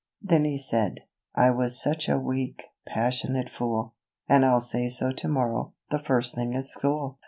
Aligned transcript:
Then 0.19 0.45
he 0.45 0.57
said, 0.57 1.01
"I 1.35 1.51
was 1.51 1.79
such 1.79 2.09
a 2.09 2.17
weak, 2.17 2.63
passionate 2.87 3.51
fool, 3.51 3.93
And 4.27 4.43
I'll 4.43 4.59
say 4.59 4.89
so 4.89 5.11
to 5.11 5.27
morrow, 5.27 5.75
the 5.91 5.99
first 5.99 6.33
thing 6.33 6.55
at 6.55 6.65
school. 6.65 7.19